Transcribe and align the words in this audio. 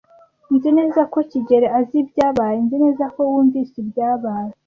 Nzi 0.53 0.69
neza 0.77 1.01
ko 1.11 1.19
kigeli 1.31 1.67
azi 1.79 1.95
ibyabaye. 2.03 2.57
Nzi 2.65 2.75
neza 2.83 3.03
ko 3.13 3.19
wumvise 3.29 3.75
ibyabaye. 3.83 4.51